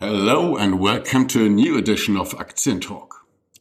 Hello 0.00 0.56
and 0.56 0.78
welcome 0.78 1.26
to 1.26 1.44
a 1.44 1.48
new 1.48 1.76
edition 1.76 2.16
of 2.16 2.30
Aktientalk. 2.38 3.08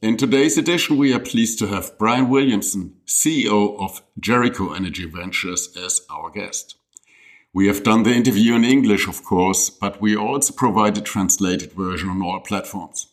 In 0.04 0.18
today's 0.18 0.56
edition, 0.56 0.96
we 0.96 1.12
are 1.12 1.20
pleased 1.20 1.58
to 1.58 1.66
have 1.66 1.98
Brian 1.98 2.30
Williamson, 2.30 2.94
CEO 3.08 3.76
of 3.80 4.04
Jericho 4.20 4.72
Energy 4.72 5.06
Ventures, 5.06 5.76
as 5.76 6.02
our 6.12 6.30
guest. 6.30 6.76
We 7.56 7.66
have 7.66 7.82
done 7.82 8.04
the 8.04 8.14
interview 8.14 8.54
in 8.54 8.64
English, 8.64 9.08
of 9.08 9.24
course, 9.24 9.72
but 9.72 10.00
we 10.00 10.16
also 10.16 10.54
provide 10.54 10.96
a 11.00 11.02
translated 11.02 11.74
version 11.74 12.08
on 12.08 12.22
all 12.22 12.40
platforms. 12.42 13.08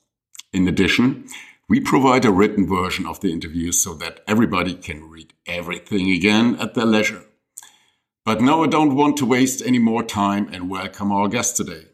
In 0.53 0.69
addition, 0.69 1.27
we 1.67 1.81
provide 1.81 2.27
a 2.27 2.31
written 2.31 2.69
version 2.69 3.07
of 3.07 3.21
the 3.21 3.33
interview 3.33 3.73
so 3.73 3.95
that 3.95 4.21
everybody 4.29 4.75
can 4.75 5.09
read 5.09 5.33
everything 5.47 6.11
again 6.11 6.57
at 6.57 6.75
their 6.75 6.85
leisure. 6.85 7.25
But 8.27 8.43
now 8.43 8.63
I 8.63 8.67
don't 8.67 8.95
want 8.95 9.17
to 9.17 9.25
waste 9.25 9.63
any 9.65 9.79
more 9.79 10.03
time 10.03 10.47
and 10.53 10.69
welcome 10.69 11.11
our 11.11 11.29
guest 11.29 11.57
today. 11.57 11.87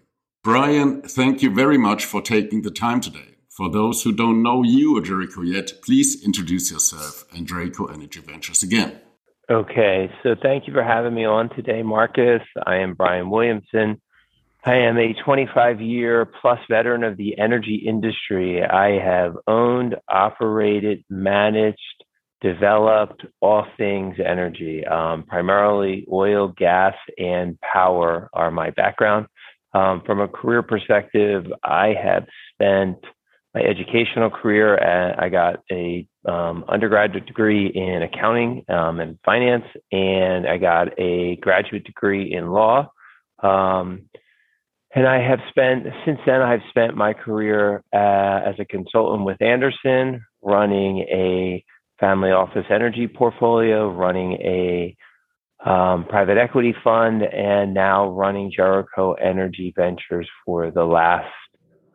Brian, 0.43 1.03
thank 1.03 1.43
you 1.43 1.55
very 1.55 1.77
much 1.77 2.07
for 2.07 2.23
taking 2.23 2.63
the 2.63 2.71
time 2.71 3.03
today. 3.03 3.35
For 3.51 3.71
those 3.71 4.03
who 4.03 4.11
don't 4.11 4.43
know 4.43 4.63
you 4.63 4.97
or 4.97 5.03
Jericho 5.03 5.43
yet, 5.43 5.73
please 5.85 6.25
introduce 6.25 6.71
yourself 6.71 7.27
and 7.37 7.47
Jericho 7.47 7.85
Energy 7.87 8.21
Ventures 8.21 8.63
again. 8.63 8.99
Okay, 9.51 10.11
so 10.23 10.35
thank 10.43 10.67
you 10.67 10.73
for 10.73 10.83
having 10.83 11.13
me 11.13 11.27
on 11.27 11.51
today, 11.51 11.83
Marcus. 11.83 12.41
I 12.65 12.77
am 12.77 12.95
Brian 12.95 13.29
Williamson. 13.29 14.01
I 14.65 14.77
am 14.77 14.97
a 14.97 15.13
25 15.23 15.83
year 15.83 16.25
plus 16.41 16.59
veteran 16.71 17.05
of 17.05 17.19
the 17.19 17.37
energy 17.39 17.85
industry. 17.87 18.65
I 18.65 18.99
have 18.99 19.37
owned, 19.47 19.97
operated, 20.09 21.05
managed, 21.11 22.05
developed 22.41 23.27
all 23.41 23.67
things 23.77 24.17
energy. 24.25 24.87
Um, 24.87 25.25
primarily 25.25 26.07
oil, 26.11 26.49
gas, 26.49 26.95
and 27.19 27.59
power 27.61 28.31
are 28.33 28.51
my 28.51 28.71
background. 28.71 29.27
Um, 29.73 30.03
from 30.05 30.21
a 30.21 30.29
career 30.29 30.63
perspective, 30.63 31.47
I 31.63 31.95
have 32.03 32.27
spent 32.55 32.99
my 33.55 33.61
educational 33.61 34.31
career. 34.31 34.77
At, 34.77 35.23
I 35.23 35.29
got 35.29 35.61
a 35.71 36.07
um, 36.27 36.65
undergraduate 36.69 37.27
degree 37.27 37.69
in 37.69 38.03
accounting 38.03 38.65
um, 38.69 39.01
and 39.01 39.19
finance, 39.25 39.65
and 39.93 40.47
I 40.47 40.59
got 40.59 40.89
a 40.99 41.37
graduate 41.37 41.85
degree 41.85 42.33
in 42.33 42.51
law. 42.51 42.91
Um, 43.43 44.03
and 44.95 45.07
I 45.07 45.21
have 45.23 45.39
spent 45.49 45.87
since 46.05 46.19
then. 46.27 46.43
I've 46.43 46.63
spent 46.69 46.97
my 46.97 47.13
career 47.13 47.83
uh, 47.95 48.41
as 48.45 48.57
a 48.59 48.65
consultant 48.65 49.25
with 49.25 49.41
Andersen, 49.41 50.25
running 50.43 51.01
a 51.09 51.65
family 52.01 52.31
office 52.31 52.67
energy 52.71 53.07
portfolio, 53.07 53.89
running 53.89 54.33
a 54.33 54.97
um, 55.65 56.05
private 56.07 56.39
equity 56.39 56.75
fund, 56.83 57.23
and 57.23 57.75
now 57.75 58.09
running 58.09 58.51
Jericho 58.55 59.13
Energy 59.15 59.73
Ventures 59.77 60.29
for 60.45 60.71
the 60.71 60.85
last 60.85 61.33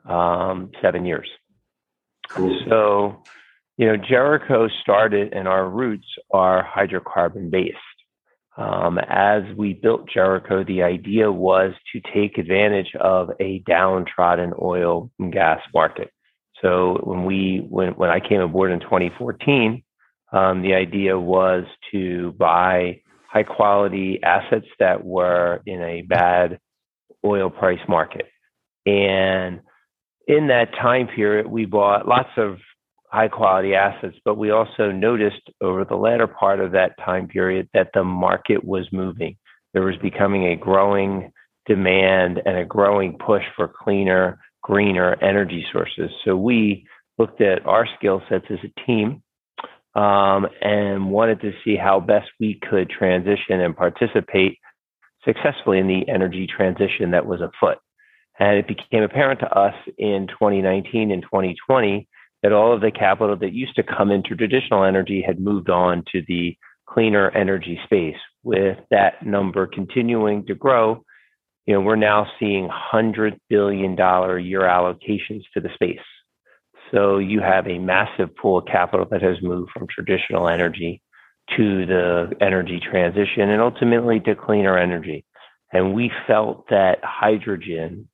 um, 0.07 0.71
seven 0.81 1.05
years. 1.05 1.27
Cool. 2.29 2.59
So, 2.69 3.23
you 3.77 3.87
know, 3.87 3.97
Jericho 3.97 4.67
started, 4.81 5.33
and 5.33 5.47
our 5.47 5.67
roots 5.67 6.07
are 6.31 6.65
hydrocarbon 6.65 7.49
based. 7.49 7.77
Um, 8.57 8.99
as 8.99 9.43
we 9.57 9.73
built 9.73 10.09
Jericho, 10.13 10.63
the 10.63 10.81
idea 10.83 11.31
was 11.31 11.73
to 11.91 12.01
take 12.13 12.37
advantage 12.37 12.93
of 12.99 13.29
a 13.39 13.59
downtrodden 13.67 14.53
oil 14.61 15.11
and 15.19 15.33
gas 15.33 15.59
market. 15.73 16.09
So 16.61 16.99
when 17.03 17.25
we 17.25 17.65
when 17.69 17.89
when 17.95 18.09
I 18.09 18.19
came 18.21 18.39
aboard 18.39 18.71
in 18.71 18.79
2014, 18.79 19.83
um, 20.31 20.61
the 20.61 20.73
idea 20.73 21.19
was 21.19 21.65
to 21.91 22.31
buy 22.39 23.01
high 23.35 23.43
quality 23.43 24.19
assets 24.23 24.67
that 24.79 25.03
were 25.03 25.61
in 25.65 25.81
a 25.81 26.03
bad 26.03 26.57
oil 27.25 27.49
price 27.49 27.85
market. 27.89 28.27
And 28.85 29.59
in 30.27 30.47
that 30.47 30.73
time 30.73 31.07
period, 31.07 31.45
we 31.45 31.65
bought 31.65 32.07
lots 32.07 32.29
of 32.37 32.57
high 33.11 33.27
quality 33.27 33.75
assets, 33.75 34.15
but 34.23 34.37
we 34.37 34.51
also 34.51 34.89
noticed 34.91 35.41
over 35.59 35.83
the 35.83 35.95
latter 35.95 36.27
part 36.27 36.61
of 36.61 36.71
that 36.71 36.93
time 37.03 37.27
period 37.27 37.67
that 37.73 37.89
the 37.93 38.05
market 38.05 38.63
was 38.63 38.87
moving. 38.93 39.35
There 39.73 39.83
was 39.83 39.97
becoming 39.97 40.47
a 40.47 40.55
growing 40.55 41.31
demand 41.65 42.41
and 42.45 42.57
a 42.57 42.65
growing 42.65 43.17
push 43.17 43.43
for 43.57 43.67
cleaner, 43.67 44.39
greener 44.63 45.17
energy 45.21 45.65
sources. 45.73 46.09
So 46.23 46.37
we 46.37 46.87
looked 47.17 47.41
at 47.41 47.65
our 47.65 47.85
skill 47.97 48.21
sets 48.29 48.45
as 48.49 48.59
a 48.63 48.85
team 48.85 49.21
um, 49.95 50.47
and 50.61 51.09
wanted 51.09 51.41
to 51.41 51.53
see 51.63 51.75
how 51.75 51.99
best 51.99 52.29
we 52.39 52.59
could 52.69 52.89
transition 52.89 53.61
and 53.61 53.75
participate 53.75 54.59
successfully 55.23 55.79
in 55.79 55.87
the 55.87 56.07
energy 56.07 56.47
transition 56.47 57.11
that 57.11 57.25
was 57.25 57.41
afoot. 57.41 57.77
And 58.39 58.57
it 58.57 58.67
became 58.67 59.03
apparent 59.03 59.39
to 59.39 59.57
us 59.57 59.75
in 59.97 60.27
2019 60.27 61.11
and 61.11 61.23
2020 61.23 62.07
that 62.43 62.51
all 62.51 62.73
of 62.73 62.81
the 62.81 62.91
capital 62.91 63.35
that 63.37 63.53
used 63.53 63.75
to 63.75 63.83
come 63.83 64.11
into 64.11 64.35
traditional 64.35 64.83
energy 64.83 65.23
had 65.25 65.39
moved 65.39 65.69
on 65.69 66.03
to 66.11 66.21
the 66.27 66.55
cleaner 66.87 67.31
energy 67.31 67.79
space. 67.85 68.17
With 68.43 68.77
that 68.91 69.25
number 69.25 69.65
continuing 69.65 70.45
to 70.45 70.53
grow, 70.53 71.03
you 71.65 71.73
know, 71.73 71.81
we're 71.81 71.95
now 71.95 72.27
seeing 72.39 72.69
$100 72.69 73.39
billion 73.49 73.91
year 73.93 74.61
allocations 74.61 75.41
to 75.53 75.61
the 75.61 75.69
space. 75.73 75.97
So 76.91 77.17
you 77.17 77.41
have 77.41 77.67
a 77.67 77.79
massive 77.79 78.35
pool 78.35 78.59
of 78.59 78.65
capital 78.65 79.05
that 79.11 79.21
has 79.21 79.37
moved 79.41 79.71
from 79.71 79.87
traditional 79.87 80.47
energy 80.47 81.01
to 81.57 81.85
the 81.85 82.31
energy 82.41 82.79
transition 82.79 83.49
and 83.49 83.61
ultimately 83.61 84.19
to 84.21 84.35
cleaner 84.35 84.77
energy. 84.77 85.25
And 85.71 85.93
we 85.93 86.11
felt 86.27 86.69
that 86.69 86.99
hydrogen 87.03 88.07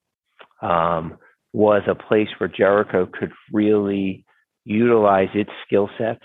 um, 0.61 1.17
was 1.53 1.83
a 1.87 1.95
place 1.95 2.27
where 2.37 2.47
Jericho 2.47 3.05
could 3.05 3.31
really 3.51 4.25
utilize 4.63 5.29
its 5.33 5.49
skill 5.65 5.89
sets 5.97 6.23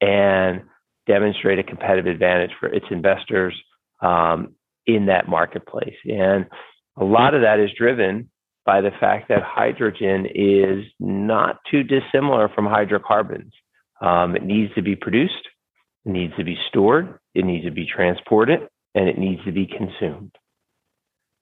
and 0.00 0.62
demonstrate 1.06 1.58
a 1.58 1.62
competitive 1.62 2.06
advantage 2.06 2.52
for 2.58 2.68
its 2.68 2.86
investors 2.90 3.54
um, 4.02 4.54
in 4.86 5.06
that 5.06 5.28
marketplace. 5.28 5.96
And 6.04 6.46
a 6.96 7.04
lot 7.04 7.34
of 7.34 7.42
that 7.42 7.60
is 7.60 7.70
driven 7.76 8.30
by 8.64 8.80
the 8.80 8.90
fact 9.00 9.28
that 9.28 9.42
hydrogen 9.42 10.26
is 10.34 10.84
not 11.00 11.58
too 11.70 11.82
dissimilar 11.82 12.48
from 12.48 12.66
hydrocarbons. 12.66 13.52
Um, 14.00 14.36
it 14.36 14.44
needs 14.44 14.74
to 14.74 14.82
be 14.82 14.96
produced, 14.96 15.48
it 16.04 16.10
needs 16.10 16.34
to 16.36 16.44
be 16.44 16.56
stored, 16.68 17.18
it 17.34 17.44
needs 17.44 17.64
to 17.64 17.70
be 17.70 17.86
transported, 17.86 18.60
and 18.94 19.08
it 19.08 19.18
needs 19.18 19.44
to 19.44 19.52
be 19.52 19.66
consumed. 19.66 20.34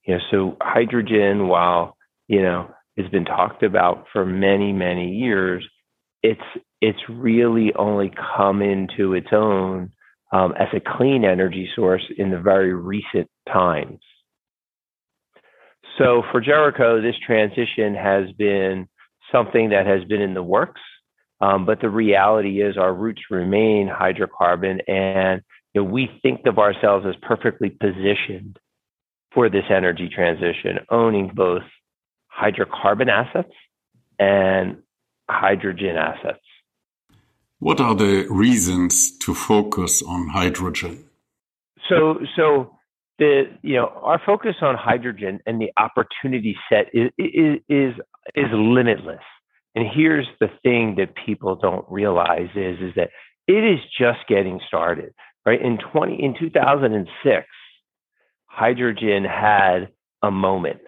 You 0.07 0.15
know, 0.15 0.21
so 0.31 0.57
hydrogen, 0.61 1.49
while 1.49 1.97
you 2.31 2.41
know, 2.43 2.71
has 2.97 3.09
been 3.09 3.25
talked 3.25 3.65
about 3.65 4.07
for 4.13 4.25
many, 4.25 4.73
many 4.73 5.17
years, 5.17 5.67
it's 6.23 6.41
it's 6.81 7.01
really 7.09 7.73
only 7.75 8.13
come 8.37 8.63
into 8.63 9.15
its 9.15 9.27
own 9.33 9.91
um, 10.33 10.55
as 10.59 10.69
a 10.73 10.97
clean 10.97 11.25
energy 11.25 11.69
source 11.75 12.05
in 12.17 12.31
the 12.31 12.39
very 12.39 12.73
recent 12.73 13.29
times. 13.53 13.99
So 16.01 16.23
for 16.33 16.41
Jericho, 16.41 17.03
this 17.03 17.17
transition 17.27 17.95
has 17.95 18.33
been 18.39 18.89
something 19.31 19.71
that 19.71 19.87
has 19.87 20.03
been 20.05 20.23
in 20.23 20.33
the 20.33 20.43
works. 20.43 20.81
Um, 21.43 21.67
but 21.67 21.81
the 21.81 21.91
reality 21.91 22.63
is 22.63 22.77
our 22.77 22.93
roots 22.93 23.23
remain 23.31 23.89
hydrocarbon 23.89 24.81
and 24.89 25.43
you 25.75 25.83
know, 25.83 25.89
we 25.89 26.09
think 26.23 26.47
of 26.47 26.59
ourselves 26.59 27.07
as 27.07 27.15
perfectly 27.23 27.71
positioned 27.71 28.59
for 29.33 29.49
this 29.49 29.65
energy 29.71 30.09
transition, 30.13 30.81
owning 30.91 31.31
both 31.35 31.63
hydrocarbon 32.29 33.09
assets 33.09 33.53
and 34.19 34.79
hydrogen 35.31 35.97
assets. 35.97 36.45
What 37.59 37.81
are 37.81 37.95
the 37.95 38.27
reasons 38.29 39.17
to 39.19 39.35
focus 39.35 40.03
on 40.03 40.29
hydrogen? 40.29 41.05
So, 41.89 42.19
so 42.37 42.77
the 43.21 43.45
you 43.63 43.77
know 43.77 43.93
our 44.03 44.21
focus 44.25 44.57
on 44.63 44.75
hydrogen 44.75 45.39
and 45.47 45.61
the 45.61 45.71
opportunity 45.77 46.57
set 46.69 46.87
is 46.93 47.11
is 47.19 47.61
is, 47.69 47.95
is 48.35 48.47
limitless. 48.53 49.23
And 49.77 49.87
here's 49.95 50.27
the 50.41 50.49
thing 50.65 50.97
that 50.99 51.15
people 51.15 51.55
don't 51.55 51.85
realize 51.89 52.49
is 52.57 52.79
is 52.81 52.93
that 52.97 53.11
it 53.47 53.63
is 53.63 53.79
just 53.97 54.21
getting 54.29 54.59
started. 54.67 55.13
Right 55.47 55.61
in 55.61 55.79
twenty 55.93 56.23
in 56.23 56.35
two 56.39 56.51
thousand 56.51 56.95
and 56.95 57.09
six, 57.23 57.47
hydrogen 58.47 59.25
had 59.25 59.89
a 60.23 60.31
moment. 60.31 60.81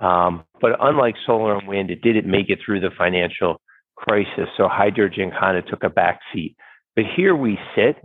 Um, 0.00 0.44
but 0.60 0.72
unlike 0.80 1.16
solar 1.26 1.58
and 1.58 1.68
wind, 1.68 1.90
it 1.90 2.02
didn't 2.02 2.30
make 2.30 2.50
it 2.50 2.60
through 2.64 2.80
the 2.80 2.90
financial 2.96 3.60
crisis. 3.96 4.48
So 4.56 4.68
hydrogen 4.68 5.32
kind 5.38 5.58
of 5.58 5.66
took 5.66 5.82
a 5.82 5.90
back 5.90 6.20
seat. 6.32 6.56
But 6.94 7.04
here 7.16 7.34
we 7.34 7.58
sit 7.74 7.96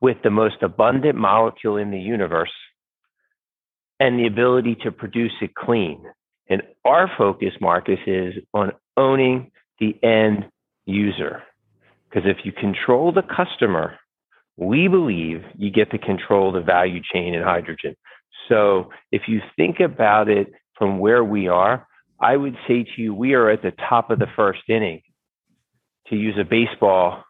with 0.00 0.18
the 0.22 0.30
most 0.30 0.62
abundant 0.62 1.16
molecule 1.16 1.76
in 1.76 1.90
the 1.90 1.98
universe 1.98 2.50
and 4.02 4.18
the 4.18 4.26
ability 4.26 4.76
to 4.82 4.90
produce 4.90 5.32
it 5.40 5.54
clean. 5.54 6.02
And 6.50 6.62
our 6.84 7.08
focus, 7.16 7.52
Marcus, 7.60 8.00
is 8.04 8.34
on 8.52 8.72
owning 8.96 9.52
the 9.78 9.94
end 10.02 10.46
user. 10.86 11.44
Because 12.10 12.28
if 12.28 12.44
you 12.44 12.50
control 12.50 13.12
the 13.12 13.22
customer, 13.22 13.94
we 14.56 14.88
believe 14.88 15.44
you 15.56 15.70
get 15.70 15.92
to 15.92 15.98
control 15.98 16.50
the 16.50 16.60
value 16.60 17.00
chain 17.12 17.32
in 17.32 17.44
hydrogen. 17.44 17.94
So 18.48 18.90
if 19.12 19.22
you 19.28 19.40
think 19.56 19.78
about 19.78 20.28
it 20.28 20.48
from 20.76 20.98
where 20.98 21.22
we 21.22 21.46
are, 21.46 21.86
I 22.20 22.36
would 22.36 22.56
say 22.66 22.82
to 22.82 23.00
you, 23.00 23.14
we 23.14 23.34
are 23.34 23.50
at 23.50 23.62
the 23.62 23.72
top 23.88 24.10
of 24.10 24.18
the 24.18 24.26
first 24.34 24.62
inning, 24.68 25.02
to 26.08 26.16
use 26.16 26.34
a 26.40 26.44
baseball 26.44 27.22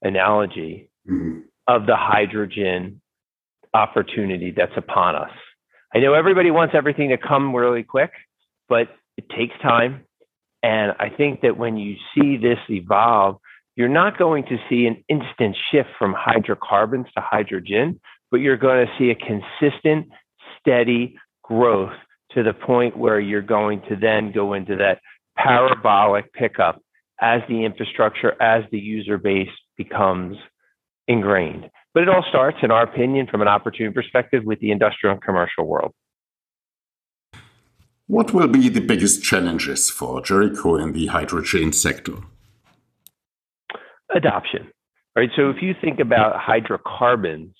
analogy, 0.00 0.88
mm-hmm. 1.06 1.40
of 1.68 1.84
the 1.84 1.96
hydrogen 1.96 3.02
opportunity 3.74 4.54
that's 4.56 4.76
upon 4.78 5.16
us. 5.16 5.30
I 5.94 6.00
know 6.00 6.14
everybody 6.14 6.50
wants 6.50 6.74
everything 6.76 7.10
to 7.10 7.16
come 7.16 7.54
really 7.54 7.84
quick, 7.84 8.10
but 8.68 8.88
it 9.16 9.28
takes 9.28 9.54
time. 9.62 10.04
And 10.62 10.92
I 10.98 11.08
think 11.08 11.42
that 11.42 11.56
when 11.56 11.76
you 11.76 11.96
see 12.14 12.36
this 12.36 12.58
evolve, 12.68 13.36
you're 13.76 13.88
not 13.88 14.18
going 14.18 14.44
to 14.44 14.56
see 14.68 14.86
an 14.86 15.04
instant 15.08 15.56
shift 15.70 15.90
from 15.98 16.14
hydrocarbons 16.16 17.06
to 17.16 17.22
hydrogen, 17.22 18.00
but 18.30 18.38
you're 18.38 18.56
going 18.56 18.86
to 18.86 18.92
see 18.98 19.10
a 19.10 19.14
consistent, 19.14 20.08
steady 20.58 21.16
growth 21.42 21.92
to 22.32 22.42
the 22.42 22.54
point 22.54 22.96
where 22.96 23.20
you're 23.20 23.42
going 23.42 23.80
to 23.88 23.94
then 23.94 24.32
go 24.32 24.54
into 24.54 24.76
that 24.76 25.00
parabolic 25.36 26.32
pickup 26.32 26.80
as 27.20 27.40
the 27.48 27.64
infrastructure, 27.64 28.40
as 28.42 28.64
the 28.72 28.78
user 28.78 29.18
base 29.18 29.48
becomes 29.76 30.36
ingrained. 31.06 31.70
But 31.94 32.02
it 32.02 32.08
all 32.08 32.24
starts, 32.28 32.58
in 32.62 32.72
our 32.72 32.82
opinion, 32.82 33.28
from 33.30 33.40
an 33.40 33.48
opportunity 33.48 33.94
perspective, 33.94 34.42
with 34.44 34.58
the 34.58 34.72
industrial 34.72 35.14
and 35.14 35.22
commercial 35.22 35.64
world. 35.64 35.94
What 38.06 38.34
will 38.34 38.48
be 38.48 38.68
the 38.68 38.80
biggest 38.80 39.22
challenges 39.22 39.88
for 39.88 40.20
Jericho 40.20 40.76
in 40.76 40.92
the 40.92 41.06
hydrogen 41.06 41.72
sector? 41.72 42.16
Adoption. 44.14 44.68
Right. 45.16 45.30
So 45.36 45.48
if 45.50 45.62
you 45.62 45.74
think 45.80 46.00
about 46.00 46.38
hydrocarbons, 46.38 47.54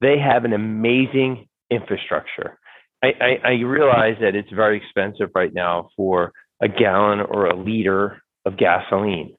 they 0.00 0.16
have 0.18 0.44
an 0.44 0.52
amazing 0.52 1.48
infrastructure. 1.70 2.58
I, 3.02 3.08
I, 3.20 3.48
I 3.48 3.52
realize 3.60 4.16
that 4.20 4.34
it's 4.36 4.50
very 4.52 4.76
expensive 4.78 5.30
right 5.34 5.52
now 5.52 5.88
for 5.96 6.32
a 6.62 6.68
gallon 6.68 7.20
or 7.20 7.46
a 7.46 7.56
liter 7.56 8.22
of 8.46 8.56
gasoline. 8.56 9.34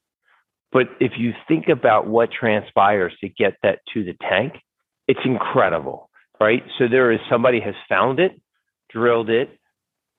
But 0.76 0.88
if 1.00 1.12
you 1.16 1.32
think 1.48 1.70
about 1.70 2.06
what 2.06 2.28
transpires 2.30 3.14
to 3.22 3.30
get 3.30 3.54
that 3.62 3.78
to 3.94 4.04
the 4.04 4.12
tank, 4.20 4.52
it's 5.08 5.20
incredible, 5.24 6.10
right? 6.38 6.62
So 6.76 6.86
there 6.86 7.10
is 7.10 7.18
somebody 7.30 7.60
has 7.60 7.74
found 7.88 8.20
it, 8.20 8.38
drilled 8.90 9.30
it, 9.30 9.58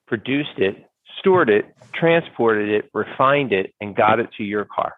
produced 0.07 0.57
it, 0.57 0.89
stored 1.19 1.51
it, 1.51 1.65
transported 1.93 2.69
it, 2.69 2.89
refined 2.91 3.53
it, 3.53 3.71
and 3.79 3.95
got 3.95 4.19
it 4.19 4.29
to 4.37 4.43
your 4.43 4.65
car. 4.65 4.95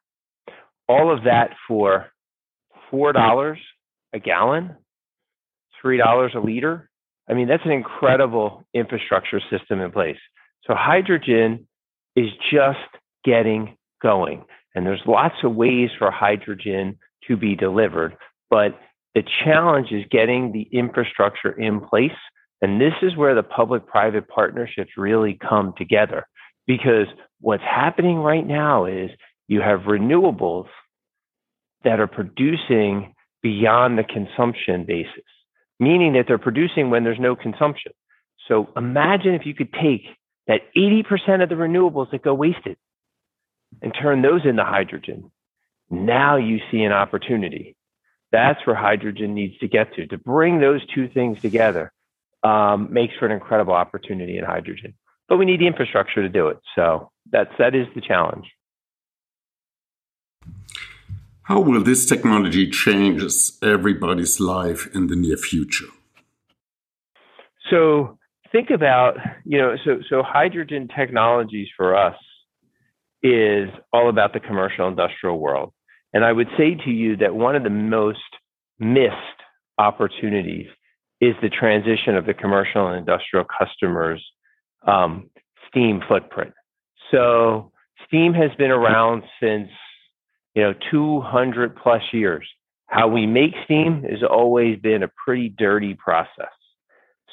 All 0.88 1.13
of 1.13 1.25
that 1.25 1.50
for 1.67 2.05
$4 2.89 3.57
a 4.13 4.19
gallon, 4.19 4.77
$3 5.83 6.35
a 6.35 6.39
liter. 6.39 6.89
I 7.29 7.33
mean, 7.33 7.50
that's 7.50 7.65
an 7.65 7.71
incredible 7.71 8.63
infrastructure 8.73 9.41
system 9.51 9.81
in 9.81 9.91
place. 9.91 10.19
So 10.63 10.73
hydrogen 10.73 11.67
is 12.15 12.29
just 12.50 12.79
getting 13.25 13.75
going. 14.01 14.45
And 14.75 14.86
there's 14.86 15.01
lots 15.06 15.36
of 15.44 15.56
ways 15.56 15.89
for 15.98 16.12
hydrogen 16.12 16.98
to 17.27 17.36
be 17.36 17.56
delivered, 17.56 18.16
but 18.50 18.80
the 19.16 19.24
challenge 19.44 19.92
is 19.92 20.06
getting 20.12 20.51
the 20.51 20.68
infrastructure 20.71 21.51
in 21.51 21.81
place. 21.81 22.12
And 22.62 22.80
this 22.80 22.94
is 23.01 23.16
where 23.16 23.36
the 23.36 23.44
public 23.44 23.88
private 23.88 24.27
partnerships 24.27 24.92
really 24.98 25.38
come 25.48 25.74
together 25.77 26.25
because 26.68 27.07
what's 27.42 27.63
happening 27.63 28.18
right 28.18 28.45
now 28.45 28.86
is 28.86 29.10
you 29.48 29.62
have 29.62 29.81
renewables 29.81 30.68
that 31.83 32.00
are 32.00 32.07
producing 32.07 33.15
beyond 33.42 33.98
the 33.98 34.04
consumption 34.04 34.86
basis, 34.86 35.24
meaning 35.80 36.13
that 36.13 36.25
they're 36.27 36.38
producing 36.38 36.89
when 36.89 37.04
there's 37.04 37.19
no 37.19 37.36
consumption. 37.36 37.94
So 38.48 38.69
imagine 38.75 39.33
if 39.33 39.45
you 39.45 39.56
could 39.56 39.74
take 39.74 40.04
that 40.48 40.62
80% 40.77 41.42
of 41.42 41.50
the 41.50 41.56
renewables 41.56 42.12
that 42.12 42.24
go 42.24 42.33
wasted 42.33 42.77
and 43.81 43.94
turn 43.94 44.21
those 44.21 44.45
into 44.45 44.63
hydrogen. 44.63 45.31
Now 45.89 46.38
you 46.38 46.60
see 46.71 46.81
an 46.81 46.92
opportunity. 46.92 47.75
That's 48.31 48.60
where 48.66 48.75
hydrogen 48.75 49.33
needs 49.33 49.57
to 49.60 49.68
get 49.68 49.94
to. 49.95 50.07
To 50.07 50.18
bring 50.18 50.60
those 50.60 50.81
two 50.94 51.07
things 51.10 51.42
together 51.42 51.92
um, 52.44 52.92
makes 52.92 53.16
for 53.18 53.25
an 53.25 53.31
incredible 53.31 53.74
opportunity 53.74 54.38
in 54.38 54.45
hydrogen. 54.45 54.94
But 55.27 55.38
we 55.38 55.45
need 55.45 55.60
the 55.60 55.68
infrastructure 55.68 56.21
to 56.21 56.30
do 56.30 56.48
it. 56.48 56.57
So 56.75 57.12
that's 57.31 57.51
that 57.57 57.75
is 57.75 57.88
the 57.95 58.01
challenge. 58.01 58.45
How 61.44 61.60
will 61.60 61.83
this 61.83 62.06
technology 62.06 62.69
change 62.69 63.24
everybody's 63.63 64.39
life 64.39 64.88
in 64.94 65.07
the 65.07 65.15
near 65.15 65.38
future? 65.38 65.88
So 67.72 68.19
think 68.51 68.69
about, 68.69 69.18
you 69.45 69.57
know, 69.57 69.75
so 69.83 70.00
so 70.10 70.22
hydrogen 70.24 70.88
technologies 70.95 71.68
for 71.75 71.95
us 71.95 72.15
is 73.21 73.69
all 73.92 74.10
about 74.10 74.33
the 74.33 74.39
commercial 74.39 74.88
industrial 74.88 75.39
world. 75.39 75.74
And 76.13 76.25
I 76.25 76.31
would 76.31 76.48
say 76.57 76.75
to 76.75 76.89
you 76.89 77.18
that 77.18 77.36
one 77.36 77.56
of 77.56 77.63
the 77.63 77.69
most 77.69 78.19
missed 78.80 79.13
opportunities 79.77 80.68
is 81.21 81.36
the 81.42 81.50
transition 81.50 82.16
of 82.16 82.25
the 82.25 82.33
commercial 82.33 82.88
and 82.88 82.98
industrial 82.98 83.45
customers' 83.45 84.24
um, 84.88 85.30
steam 85.68 86.01
footprint. 86.07 86.54
So 87.12 87.71
steam 88.07 88.33
has 88.33 88.51
been 88.57 88.71
around 88.71 89.24
since 89.42 89.69
you 90.56 90.63
know 90.63 90.74
200 90.92 91.75
plus 91.75 92.01
years. 92.12 92.48
How 92.88 93.07
we 93.07 93.27
make 93.27 93.51
steam 93.65 94.04
has 94.10 94.24
always 94.27 94.80
been 94.80 95.04
a 95.04 95.12
pretty 95.24 95.50
dirty 95.50 95.94
process. 95.94 96.48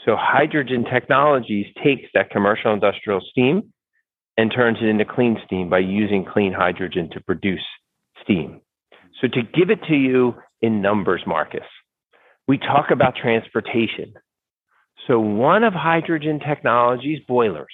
So 0.04 0.16
hydrogen 0.18 0.84
technologies 0.84 1.66
takes 1.82 2.08
that 2.14 2.30
commercial 2.30 2.72
industrial 2.72 3.20
steam 3.30 3.72
and 4.36 4.52
turns 4.54 4.78
it 4.80 4.86
into 4.86 5.04
clean 5.04 5.38
steam 5.44 5.68
by 5.70 5.78
using 5.78 6.24
clean 6.24 6.52
hydrogen 6.52 7.08
to 7.12 7.20
produce 7.20 7.64
steam. 8.22 8.60
So, 9.20 9.28
to 9.28 9.42
give 9.42 9.70
it 9.70 9.82
to 9.88 9.94
you 9.94 10.34
in 10.60 10.82
numbers, 10.82 11.22
Marcus, 11.26 11.66
we 12.46 12.58
talk 12.58 12.90
about 12.90 13.14
transportation. 13.16 14.14
So, 15.06 15.18
one 15.18 15.64
of 15.64 15.72
hydrogen 15.72 16.40
technology's 16.40 17.20
boilers, 17.26 17.72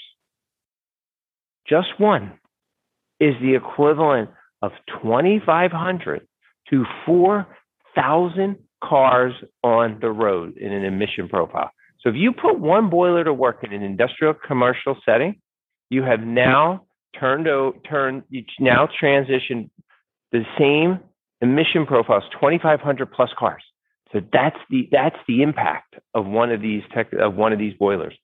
just 1.68 1.88
one, 1.98 2.38
is 3.18 3.34
the 3.40 3.54
equivalent 3.54 4.30
of 4.62 4.72
2,500 5.02 6.26
to 6.70 6.84
4,000 7.06 8.56
cars 8.82 9.32
on 9.64 9.98
the 10.00 10.10
road 10.10 10.56
in 10.56 10.72
an 10.72 10.84
emission 10.84 11.28
profile. 11.28 11.70
So, 12.00 12.08
if 12.10 12.14
you 12.16 12.32
put 12.32 12.60
one 12.60 12.88
boiler 12.88 13.24
to 13.24 13.32
work 13.32 13.64
in 13.64 13.72
an 13.72 13.82
industrial 13.82 14.34
commercial 14.34 14.96
setting, 15.04 15.40
you 15.92 16.02
have 16.02 16.20
now 16.20 16.86
turned 17.18 17.46
out 17.46 17.74
turned 17.88 18.22
you 18.30 18.42
now 18.58 18.88
transitioned 19.00 19.68
the 20.32 20.42
same 20.58 20.98
emission 21.42 21.84
profiles 21.84 22.24
2500 22.32 23.12
plus 23.12 23.30
cars. 23.38 23.62
So 24.12 24.20
that's 24.32 24.56
the 24.70 24.88
that's 24.90 25.16
the 25.28 25.42
impact 25.42 25.96
of 26.14 26.26
one 26.26 26.50
of 26.50 26.62
these 26.62 26.82
tech 26.94 27.12
of 27.12 27.34
one 27.34 27.52
of 27.52 27.58
these 27.58 27.74
boilers. 27.74 28.14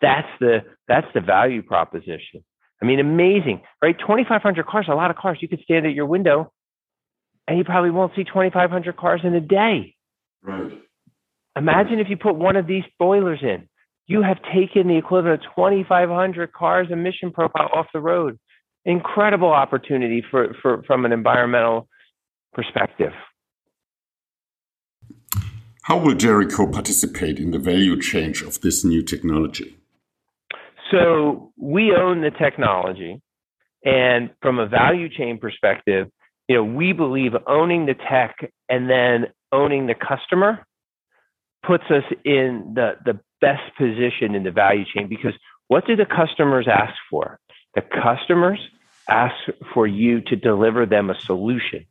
That's 0.00 0.28
the 0.40 0.64
that's 0.88 1.06
the 1.14 1.20
value 1.20 1.62
proposition. 1.62 2.44
I 2.82 2.84
mean 2.84 2.98
amazing 2.98 3.62
right? 3.80 3.96
2500 3.98 4.66
cars 4.66 4.86
a 4.88 4.94
lot 4.94 5.10
of 5.10 5.16
cars. 5.16 5.38
You 5.40 5.48
could 5.48 5.60
stand 5.60 5.86
at 5.86 5.92
your 5.92 6.06
window 6.06 6.52
and 7.46 7.56
you 7.56 7.64
probably 7.64 7.90
won't 7.90 8.12
see 8.16 8.24
2500 8.24 8.96
cars 8.96 9.20
in 9.22 9.34
a 9.34 9.40
day. 9.40 9.94
Right. 10.42 10.72
Imagine 11.56 12.00
if 12.00 12.08
you 12.08 12.16
put 12.16 12.34
one 12.34 12.56
of 12.56 12.66
these 12.66 12.84
boilers 12.98 13.40
in 13.42 13.68
you 14.06 14.22
have 14.22 14.38
taken 14.54 14.88
the 14.88 14.96
equivalent 14.96 15.40
of 15.40 15.54
2,500 15.54 16.52
cars 16.52 16.88
emission 16.90 17.32
profile 17.32 17.70
off 17.74 17.86
the 17.92 18.00
road. 18.00 18.38
Incredible 18.84 19.52
opportunity 19.52 20.24
for, 20.28 20.54
for 20.60 20.82
from 20.84 21.04
an 21.04 21.12
environmental 21.12 21.88
perspective. 22.52 23.12
How 25.82 25.98
will 25.98 26.14
Jericho 26.14 26.70
participate 26.70 27.38
in 27.38 27.50
the 27.50 27.58
value 27.58 28.00
chain 28.00 28.34
of 28.46 28.60
this 28.60 28.84
new 28.84 29.02
technology? 29.02 29.76
So 30.90 31.52
we 31.56 31.92
own 31.96 32.20
the 32.20 32.30
technology, 32.30 33.20
and 33.84 34.30
from 34.42 34.58
a 34.58 34.66
value 34.66 35.08
chain 35.08 35.38
perspective, 35.38 36.08
you 36.48 36.56
know, 36.56 36.64
we 36.64 36.92
believe 36.92 37.32
owning 37.46 37.86
the 37.86 37.94
tech 37.94 38.36
and 38.68 38.90
then 38.90 39.32
owning 39.52 39.86
the 39.86 39.94
customer 39.94 40.66
puts 41.66 41.84
us 41.84 42.04
in 42.24 42.72
the, 42.74 42.92
the 43.04 43.20
best 43.42 43.76
position 43.76 44.34
in 44.34 44.44
the 44.44 44.50
value 44.50 44.84
chain 44.94 45.08
because 45.08 45.34
what 45.68 45.86
do 45.86 45.96
the 45.96 46.06
customers 46.06 46.66
ask 46.70 46.94
for? 47.10 47.38
The 47.74 47.82
customers 47.82 48.60
ask 49.08 49.34
for 49.74 49.86
you 49.86 50.20
to 50.22 50.36
deliver 50.36 50.86
them 50.86 51.10
a 51.10 51.20
solution, 51.20 51.84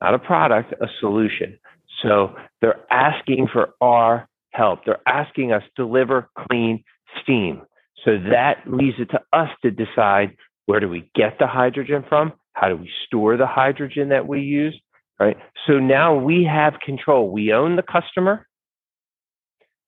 not 0.00 0.14
a 0.14 0.18
product, 0.18 0.72
a 0.80 0.86
solution. 1.00 1.58
So 2.02 2.36
they're 2.60 2.84
asking 2.92 3.48
for 3.52 3.70
our 3.80 4.28
help. 4.52 4.84
They're 4.84 5.06
asking 5.06 5.52
us 5.52 5.62
to 5.76 5.84
deliver 5.84 6.28
clean 6.46 6.84
steam. 7.22 7.62
So 8.04 8.18
that 8.30 8.58
leaves 8.66 8.96
it 8.98 9.10
to 9.10 9.20
us 9.32 9.48
to 9.62 9.70
decide 9.70 10.36
where 10.66 10.80
do 10.80 10.88
we 10.88 11.10
get 11.14 11.38
the 11.38 11.46
hydrogen 11.46 12.04
from? 12.08 12.32
How 12.52 12.68
do 12.68 12.76
we 12.76 12.90
store 13.06 13.36
the 13.36 13.46
hydrogen 13.46 14.10
that 14.10 14.28
we 14.28 14.40
use? 14.40 14.78
Right. 15.18 15.36
So 15.66 15.78
now 15.78 16.14
we 16.14 16.44
have 16.44 16.74
control. 16.84 17.30
We 17.30 17.52
own 17.52 17.76
the 17.76 17.82
customer 17.82 18.46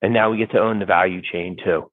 and 0.02 0.12
now 0.14 0.30
we 0.30 0.38
get 0.38 0.50
to 0.52 0.58
own 0.58 0.78
the 0.78 0.86
value 0.86 1.20
chain 1.20 1.56
too. 1.62 1.90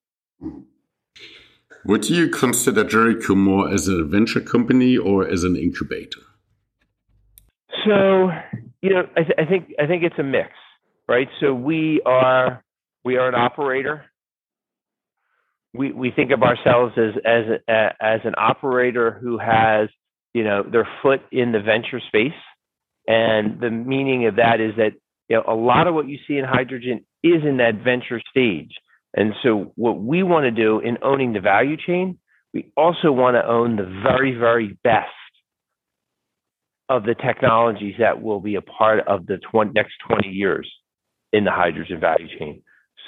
Would 1.86 2.10
you 2.10 2.28
consider 2.28 2.84
Jericho 2.84 3.36
more 3.36 3.70
as 3.70 3.88
a 3.88 4.04
venture 4.04 4.42
company 4.42 4.98
or 4.98 5.28
as 5.28 5.44
an 5.44 5.56
incubator? 5.56 6.20
So, 7.86 8.30
you 8.82 8.90
know, 8.90 9.04
I, 9.16 9.24
th- 9.24 9.36
I 9.38 9.46
think 9.46 9.74
I 9.80 9.88
think 9.88 10.04
it's 10.04 10.20
a 10.20 10.24
mix, 10.24 10.50
right? 11.08 11.30
So 11.40 11.54
we 11.54 12.02
are 12.06 12.64
we 13.06 13.18
are 13.18 13.30
an 13.30 13.36
operator. 13.36 14.06
We 15.74 15.92
we 15.94 16.12
think 16.12 16.32
of 16.32 16.44
ourselves 16.44 16.94
as 16.98 17.14
as 17.26 17.62
a, 17.70 17.94
as 18.02 18.22
an 18.26 18.34
operator 18.38 19.18
who 19.22 19.38
has 19.38 19.90
you 20.34 20.44
know 20.44 20.64
their 20.64 20.88
foot 21.02 21.22
in 21.32 21.54
the 21.54 21.62
venture 21.62 22.02
space, 22.06 22.40
and 23.08 23.62
the 23.62 23.70
meaning 23.70 24.26
of 24.28 24.36
that 24.36 24.60
is 24.60 24.76
that 24.78 24.94
you 25.30 25.38
know 25.38 25.44
a 25.48 25.56
lot 25.56 25.88
of 25.88 25.94
what 25.94 26.08
you 26.08 26.18
see 26.28 26.38
in 26.38 26.46
hydrogen 26.46 27.06
is 27.24 27.44
in 27.44 27.58
that 27.58 27.84
venture 27.84 28.22
stage. 28.30 28.72
And 29.16 29.34
so, 29.44 29.72
what 29.76 30.00
we 30.00 30.24
want 30.24 30.44
to 30.44 30.52
do 30.52 30.80
in 30.80 30.98
owning 31.02 31.34
the 31.34 31.40
value 31.40 31.78
chain, 31.78 32.20
we 32.54 32.72
also 32.76 33.12
want 33.12 33.36
to 33.36 33.46
own 33.46 33.76
the 33.76 34.02
very, 34.04 34.36
very 34.36 34.78
best 34.84 35.08
of 36.90 37.04
the 37.04 37.16
technologies 37.16 37.96
that 38.00 38.22
will 38.22 38.40
be 38.40 38.56
a 38.56 38.62
part 38.62 39.06
of 39.08 39.26
the 39.26 39.38
20, 39.52 39.72
next 39.74 39.94
20 40.08 40.30
years 40.30 40.70
in 41.34 41.44
the 41.44 41.52
hydrogen 41.52 42.00
value 42.00 42.28
chain. 42.38 42.62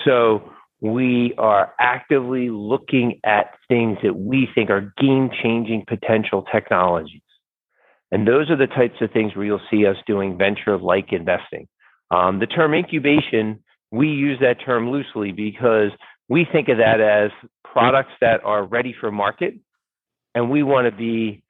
So, 0.05 0.51
we 0.81 1.33
are 1.37 1.73
actively 1.79 2.49
looking 2.49 3.19
at 3.25 3.51
things 3.67 3.97
that 4.01 4.15
we 4.15 4.47
think 4.55 4.69
are 4.69 4.93
game 4.99 5.29
changing 5.43 5.83
potential 5.87 6.45
technologies. 6.51 7.21
And 8.11 8.27
those 8.27 8.49
are 8.49 8.55
the 8.55 8.67
types 8.67 8.95
of 9.01 9.11
things 9.11 9.35
where 9.35 9.45
you'll 9.45 9.61
see 9.69 9.85
us 9.85 9.97
doing 10.07 10.37
venture 10.37 10.77
like 10.77 11.11
investing. 11.11 11.67
Um, 12.11 12.39
the 12.39 12.47
term 12.47 12.73
incubation 12.73 13.59
we 13.91 14.09
use 14.09 14.39
that 14.41 14.57
term 14.63 14.91
loosely 14.91 15.31
because 15.31 15.91
we 16.27 16.45
think 16.51 16.69
of 16.69 16.77
that 16.77 17.01
as 17.01 17.31
products 17.63 18.11
that 18.21 18.43
are 18.43 18.63
ready 18.63 18.95
for 18.99 19.11
market 19.11 19.55
and 20.35 20.49
we 20.49 20.63
want 20.63 20.85
to 20.85 20.95
be 20.95 21.43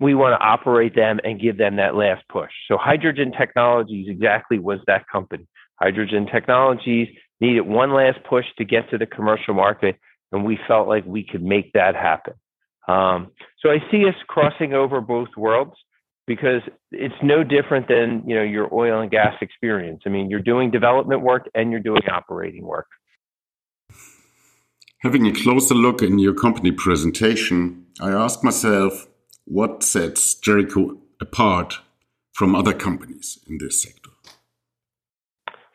we 0.00 0.14
want 0.14 0.32
to 0.38 0.44
operate 0.44 0.96
them 0.96 1.20
and 1.22 1.40
give 1.40 1.56
them 1.58 1.76
that 1.76 1.94
last 1.94 2.24
push. 2.28 2.50
So 2.66 2.76
hydrogen 2.76 3.30
technologies 3.38 4.08
exactly 4.08 4.58
was 4.58 4.80
that 4.88 5.04
company. 5.06 5.46
Hydrogen 5.80 6.26
technologies 6.26 7.06
needed 7.40 7.60
one 7.60 7.94
last 7.94 8.18
push 8.28 8.44
to 8.58 8.64
get 8.64 8.90
to 8.90 8.98
the 8.98 9.06
commercial 9.06 9.54
market 9.54 9.96
and 10.32 10.44
we 10.44 10.58
felt 10.66 10.88
like 10.88 11.04
we 11.06 11.22
could 11.22 11.42
make 11.42 11.72
that 11.74 11.94
happen. 11.94 12.34
Um, 12.88 13.30
so 13.60 13.70
i 13.70 13.78
see 13.92 14.06
us 14.08 14.14
crossing 14.26 14.74
over 14.74 15.00
both 15.00 15.28
worlds 15.36 15.76
because 16.26 16.62
it's 16.90 17.14
no 17.22 17.42
different 17.42 17.88
than 17.88 18.22
you 18.26 18.34
know 18.34 18.42
your 18.42 18.72
oil 18.72 19.00
and 19.00 19.10
gas 19.10 19.34
experience. 19.40 20.02
I 20.06 20.08
mean, 20.08 20.30
you're 20.30 20.40
doing 20.40 20.70
development 20.70 21.22
work 21.22 21.48
and 21.54 21.70
you're 21.70 21.80
doing 21.80 22.02
operating 22.10 22.64
work. 22.64 22.86
Having 25.00 25.26
a 25.26 25.32
closer 25.32 25.74
look 25.74 26.00
in 26.00 26.18
your 26.18 26.34
company 26.34 26.70
presentation, 26.70 27.86
I 28.00 28.10
asked 28.10 28.44
myself 28.44 29.08
what 29.44 29.82
sets 29.82 30.34
Jericho 30.36 30.96
apart 31.20 31.80
from 32.32 32.54
other 32.54 32.72
companies 32.72 33.38
in 33.48 33.58
this 33.58 33.82
sector. 33.82 34.10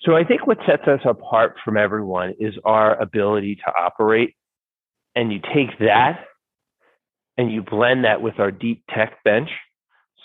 So 0.01 0.15
I 0.15 0.23
think 0.23 0.47
what 0.47 0.57
sets 0.65 0.87
us 0.87 1.01
apart 1.03 1.55
from 1.65 1.75
everyone 1.75 2.35
is 2.39 2.53
our 2.63 2.99
ability 3.01 3.55
to 3.55 3.71
operate. 3.77 4.35
And 5.15 5.33
you 5.33 5.39
take 5.39 5.77
that 5.79 6.25
and 7.37 7.51
you 7.51 7.61
blend 7.61 8.05
that 8.05 8.21
with 8.21 8.39
our 8.39 8.51
deep 8.51 8.83
tech 8.89 9.21
bench 9.25 9.49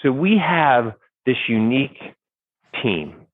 so 0.03 0.11
we 0.11 0.37
have 0.39 0.95
this 1.27 1.37
unique 1.49 1.99
team, 2.83 3.27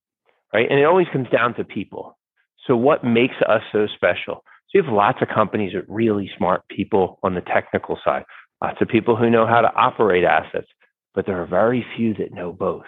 right? 0.53 0.71
And 0.71 0.79
it 0.79 0.85
always 0.85 1.07
comes 1.13 1.29
down 1.31 1.55
to 1.55 1.65
people. 1.65 2.19
So 2.67 2.77
what 2.77 3.05
makes 3.05 3.37
us 3.49 3.63
so 3.73 3.87
special? 3.95 4.45
So 4.69 4.75
you 4.75 4.83
have 4.83 4.93
lots 4.93 5.19
of 5.23 5.29
companies 5.29 5.75
with 5.75 5.87
really 5.89 6.31
smart 6.37 6.63
people 6.69 7.19
on 7.23 7.35
the 7.35 7.41
technical 7.41 7.99
side, 8.05 8.25
lots 8.63 8.77
of 8.83 8.89
people 8.89 9.17
who 9.17 9.31
know 9.31 9.47
how 9.47 9.63
to 9.63 9.75
operate 9.75 10.25
assets, 10.25 10.67
but 11.15 11.25
there 11.25 11.41
are 11.41 11.47
very 11.47 11.85
few 11.97 12.13
that 12.15 12.33
know 12.33 12.53
both, 12.53 12.85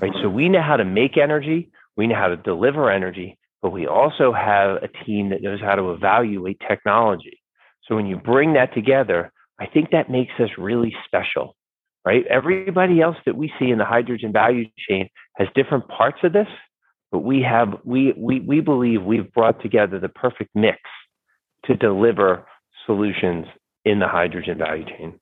right? 0.00 0.12
So 0.22 0.28
we 0.28 0.48
know 0.48 0.62
how 0.62 0.76
to 0.76 0.84
make 0.84 1.16
energy, 1.16 1.70
we 1.96 2.08
know 2.08 2.16
how 2.16 2.28
to 2.28 2.36
deliver 2.36 2.90
energy, 2.90 3.38
but 3.62 3.70
we 3.70 3.86
also 3.86 4.32
have 4.32 4.82
a 4.82 4.88
team 5.04 5.30
that 5.30 5.42
knows 5.42 5.60
how 5.60 5.76
to 5.76 5.92
evaluate 5.92 6.60
technology. 6.66 7.40
So 7.86 7.94
when 7.94 8.06
you 8.06 8.16
bring 8.16 8.54
that 8.54 8.74
together, 8.74 9.32
I 9.60 9.66
think 9.66 9.90
that 9.90 10.10
makes 10.10 10.32
us 10.40 10.48
really 10.58 10.92
special 11.06 11.54
right? 12.04 12.24
Everybody 12.28 13.00
else 13.00 13.16
that 13.26 13.36
we 13.36 13.52
see 13.58 13.70
in 13.70 13.78
the 13.78 13.84
hydrogen 13.84 14.32
value 14.32 14.66
chain 14.88 15.08
has 15.36 15.48
different 15.54 15.88
parts 15.88 16.18
of 16.22 16.32
this, 16.32 16.48
but 17.12 17.20
we 17.20 17.42
have 17.42 17.80
we 17.84 18.14
we 18.16 18.40
we 18.40 18.60
believe 18.60 19.02
we've 19.02 19.32
brought 19.32 19.60
together 19.62 19.98
the 19.98 20.08
perfect 20.08 20.50
mix 20.54 20.78
to 21.64 21.76
deliver 21.76 22.46
solutions 22.86 23.46
in 23.84 23.98
the 23.98 24.08
hydrogen 24.08 24.58
value 24.58 24.84
chain. 24.84 25.20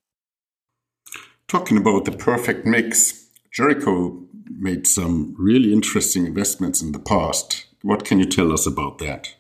Talking 1.49 1.79
about 1.79 2.05
the 2.05 2.13
perfect 2.13 2.67
mix, 2.67 3.31
Jericho 3.53 4.23
made 4.51 4.87
some 4.87 5.35
really 5.39 5.73
interesting 5.73 6.27
investments 6.27 6.83
in 6.83 6.93
the 6.93 6.99
past. 6.99 7.67
What 7.83 8.05
can 8.05 8.19
you 8.19 8.27
tell 8.27 8.53
us 8.53 8.67
about 8.67 8.99
that? 8.99 9.35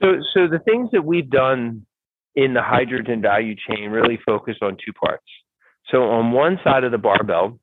So, 0.00 0.16
so 0.34 0.46
the 0.48 0.58
things 0.58 0.90
that 0.92 1.04
we've 1.04 1.30
done 1.30 1.86
in 2.36 2.54
the 2.54 2.62
hydrogen 2.62 3.20
value 3.22 3.56
chain 3.68 3.90
really 3.90 4.18
focused 4.24 4.62
on 4.62 4.76
two 4.76 4.92
parts. 4.92 5.24
So 5.90 6.02
on 6.02 6.32
one 6.32 6.58
side 6.62 6.84
of 6.84 6.92
the 6.92 6.98
barbell 6.98 7.58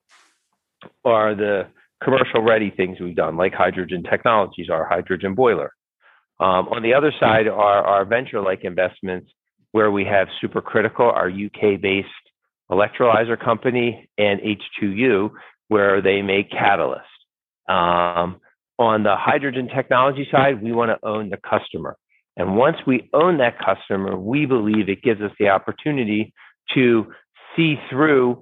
are 1.05 1.35
the 1.35 1.67
commercial 2.03 2.41
ready 2.41 2.71
things 2.75 2.99
we've 2.99 3.15
done, 3.15 3.37
like 3.37 3.53
hydrogen 3.53 4.03
technologies, 4.03 4.69
our 4.69 4.85
hydrogen 4.85 5.35
boiler. 5.35 5.71
Um, 6.39 6.67
on 6.69 6.81
the 6.81 6.93
other 6.93 7.13
side 7.19 7.47
are 7.47 7.83
our 7.83 8.05
venture 8.05 8.41
like 8.41 8.63
investments 8.63 9.31
where 9.71 9.91
we 9.91 10.05
have 10.05 10.27
supercritical, 10.43 11.01
our 11.01 11.29
UK 11.29 11.79
based 11.79 12.09
electrolyzer 12.71 13.39
company, 13.39 14.09
and 14.17 14.39
H2U, 14.41 15.31
where 15.67 16.01
they 16.01 16.21
make 16.21 16.49
catalysts. 16.49 17.01
Um, 17.69 18.39
on 18.79 19.03
the 19.03 19.15
hydrogen 19.15 19.69
technology 19.73 20.27
side, 20.31 20.61
we 20.61 20.71
want 20.71 20.89
to 20.89 21.07
own 21.07 21.29
the 21.29 21.37
customer. 21.37 21.95
And 22.35 22.57
once 22.57 22.77
we 22.87 23.09
own 23.13 23.37
that 23.37 23.59
customer, 23.59 24.17
we 24.17 24.45
believe 24.45 24.89
it 24.89 25.03
gives 25.03 25.21
us 25.21 25.31
the 25.39 25.49
opportunity 25.49 26.33
to 26.73 27.07
see 27.55 27.75
through 27.89 28.41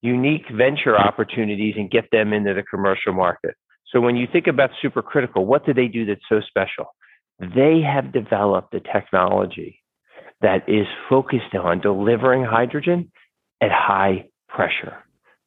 unique 0.00 0.44
venture 0.50 0.96
opportunities 0.96 1.74
and 1.76 1.90
get 1.90 2.10
them 2.10 2.32
into 2.32 2.54
the 2.54 2.62
commercial 2.62 3.12
market. 3.12 3.54
So 3.92 4.00
when 4.00 4.16
you 4.16 4.26
think 4.30 4.46
about 4.46 4.70
supercritical, 4.82 5.44
what 5.44 5.66
do 5.66 5.74
they 5.74 5.88
do 5.88 6.06
that's 6.06 6.20
so 6.28 6.40
special? 6.46 6.94
They 7.38 7.80
have 7.80 8.12
developed 8.12 8.74
a 8.74 8.80
technology 8.80 9.82
that 10.40 10.68
is 10.68 10.86
focused 11.08 11.54
on 11.54 11.80
delivering 11.80 12.44
hydrogen 12.44 13.10
at 13.60 13.70
high 13.72 14.26
pressure, 14.48 14.96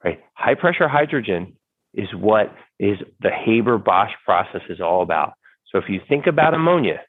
right? 0.04 0.20
High 0.34 0.56
pressure 0.56 0.88
hydrogen 0.88 1.54
is 1.94 2.08
what 2.14 2.54
is 2.80 2.98
the 3.22 3.30
Haber 3.30 3.78
Bosch 3.78 4.12
process 4.26 4.62
is 4.70 4.82
all 4.82 5.02
about. 5.02 5.34
So 5.72 5.78
if 5.78 5.86
you 5.88 6.02
think 6.10 6.28
about 6.28 6.54
ammonia, 6.54 7.02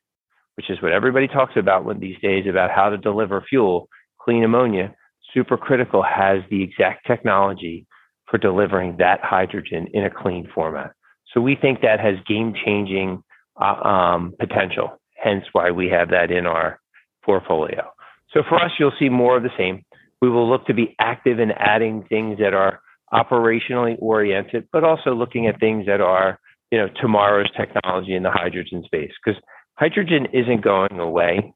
which 0.57 0.71
is 0.71 0.81
what 0.83 0.93
everybody 0.93 1.29
talks 1.29 1.55
about 1.57 1.85
when 1.85 2.01
these 2.01 2.19
days 2.21 2.47
about 2.49 2.71
how 2.71 2.89
to 2.89 2.99
deliver 2.99 3.45
fuel, 3.49 3.89
clean 4.21 4.45
ammonia, 4.45 4.95
supercritical 5.35 6.05
has 6.07 6.43
the 6.51 6.63
exact 6.63 7.07
technology 7.07 7.87
for 8.31 8.39
delivering 8.39 8.97
that 8.99 9.21
hydrogen 9.23 9.87
in 9.93 10.05
a 10.05 10.11
clean 10.11 10.49
format. 10.55 10.93
So 11.33 11.41
we 11.41 11.57
think 11.57 11.81
that 11.81 12.01
has 12.01 12.17
game 12.27 12.55
changing 12.65 13.23
uh, 13.61 13.65
um, 13.87 14.35
potential, 14.39 15.01
hence 15.17 15.45
why 15.53 15.71
we 15.71 15.89
have 15.89 16.11
that 16.11 16.31
in 16.31 16.47
our 16.47 16.81
portfolio. 17.25 17.91
So 18.33 18.43
for 18.49 18.63
us, 18.63 18.73
you'll 18.79 18.93
see 18.99 19.09
more 19.09 19.37
of 19.37 19.43
the 19.43 19.51
same. 19.57 19.85
We 20.21 20.31
will 20.31 20.49
look 20.49 20.67
to 20.67 20.75
be 20.75 20.95
active 20.99 21.41
in 21.41 21.51
adding 21.53 22.05
things 22.09 22.39
that 22.39 22.55
are 22.55 22.81
operationally 23.13 23.97
oriented, 23.99 24.69
but 24.73 24.85
also 24.85 25.15
looking 25.15 25.47
at 25.47 25.61
things 25.61 25.87
that 25.87 26.01
are, 26.01 26.39
you 26.71 26.79
know, 26.79 26.89
tomorrow's 27.01 27.51
technology 27.57 28.15
in 28.15 28.23
the 28.23 28.31
hydrogen 28.31 28.83
space. 28.85 29.13
Because 29.25 29.41
hydrogen 29.75 30.27
isn't 30.33 30.63
going 30.63 30.99
away. 30.99 31.55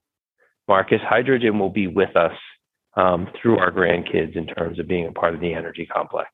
Marcus, 0.69 1.01
hydrogen 1.03 1.59
will 1.59 1.71
be 1.71 1.87
with 1.87 2.17
us 2.17 2.37
um, 2.97 3.29
through 3.41 3.59
our 3.59 3.71
grandkids 3.71 4.37
in 4.37 4.47
terms 4.47 4.79
of 4.79 4.89
being 4.89 5.07
a 5.07 5.13
part 5.13 5.35
of 5.35 5.41
the 5.41 5.55
energy 5.55 5.87
complex. 5.87 6.31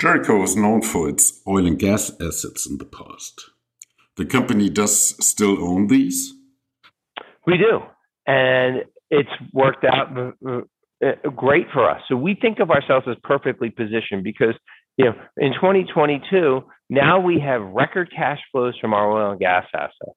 Jericho 0.00 0.38
was 0.40 0.56
known 0.56 0.82
for 0.82 1.08
its 1.08 1.40
oil 1.48 1.66
and 1.66 1.78
gas 1.78 2.10
assets 2.20 2.66
in 2.66 2.76
the 2.78 2.84
past. 2.84 3.50
The 4.16 4.26
company 4.26 4.68
does 4.68 5.16
still 5.24 5.62
own 5.62 5.86
these? 5.86 6.34
We 7.46 7.56
do. 7.56 7.80
And 8.26 8.84
it's 9.10 9.30
worked 9.52 9.84
out 9.84 10.08
uh, 10.46 10.60
uh, 11.04 11.30
great 11.30 11.66
for 11.72 11.88
us. 11.88 12.02
So 12.08 12.16
we 12.16 12.34
think 12.34 12.58
of 12.58 12.70
ourselves 12.70 13.06
as 13.08 13.16
perfectly 13.22 13.70
positioned 13.70 14.24
because, 14.24 14.54
you 14.96 15.06
know, 15.06 15.14
in 15.36 15.52
2022, 15.54 16.62
now 16.90 17.20
we 17.20 17.40
have 17.40 17.62
record 17.62 18.10
cash 18.14 18.40
flows 18.52 18.74
from 18.80 18.92
our 18.92 19.10
oil 19.10 19.30
and 19.30 19.40
gas 19.40 19.64
assets 19.74 20.16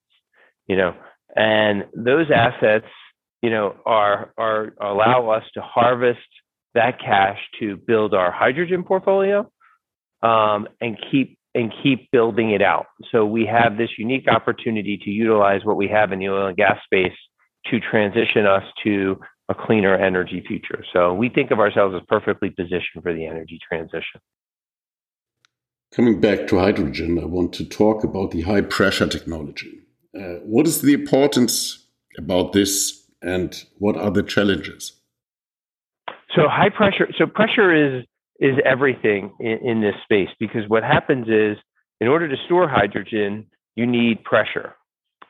you 0.69 0.77
know, 0.77 0.95
and 1.35 1.85
those 1.93 2.27
assets, 2.33 2.85
you 3.41 3.49
know, 3.49 3.75
are 3.85 4.31
are 4.37 4.73
allow 4.79 5.29
us 5.29 5.43
to 5.55 5.61
harvest 5.61 6.19
that 6.75 6.99
cash 6.99 7.39
to 7.59 7.75
build 7.75 8.13
our 8.13 8.31
hydrogen 8.31 8.83
portfolio 8.83 9.49
um, 10.21 10.67
and 10.79 10.97
keep 11.11 11.37
and 11.55 11.73
keep 11.83 12.11
building 12.11 12.51
it 12.51 12.61
out. 12.61 12.85
So 13.11 13.25
we 13.25 13.45
have 13.47 13.77
this 13.77 13.89
unique 13.97 14.27
opportunity 14.27 14.99
to 15.03 15.09
utilize 15.09 15.61
what 15.65 15.77
we 15.77 15.87
have 15.87 16.11
in 16.11 16.19
the 16.19 16.29
oil 16.29 16.47
and 16.47 16.55
gas 16.55 16.77
space 16.85 17.17
to 17.65 17.79
transition 17.79 18.45
us 18.45 18.63
to 18.83 19.19
a 19.49 19.55
cleaner 19.55 19.95
energy 19.95 20.43
future. 20.47 20.83
So 20.93 21.13
we 21.13 21.29
think 21.29 21.49
of 21.49 21.59
ourselves 21.59 21.95
as 21.95 22.03
perfectly 22.07 22.51
positioned 22.51 23.01
for 23.01 23.13
the 23.13 23.25
energy 23.25 23.57
transition. 23.67 24.21
Coming 25.91 26.21
back 26.21 26.45
to 26.47 26.59
hydrogen, 26.59 27.17
I 27.17 27.25
want 27.25 27.53
to 27.53 27.65
talk 27.65 28.03
about 28.03 28.29
the 28.29 28.41
high 28.41 28.61
pressure 28.61 29.07
technology. 29.07 29.81
Uh, 30.19 30.39
what 30.43 30.67
is 30.67 30.81
the 30.81 30.93
importance 30.93 31.87
about 32.17 32.51
this 32.51 33.07
and 33.21 33.63
what 33.77 33.95
are 33.95 34.11
the 34.11 34.23
challenges? 34.23 34.99
So 36.35 36.43
high 36.49 36.69
pressure, 36.69 37.07
so 37.17 37.25
pressure 37.25 37.73
is 37.73 38.05
is 38.39 38.55
everything 38.65 39.33
in, 39.39 39.57
in 39.63 39.81
this 39.81 39.95
space 40.03 40.29
because 40.39 40.61
what 40.69 40.83
happens 40.83 41.27
is 41.27 41.57
in 41.99 42.07
order 42.07 42.27
to 42.27 42.35
store 42.45 42.69
hydrogen, 42.69 43.45
you 43.75 43.85
need 43.85 44.23
pressure. 44.23 44.75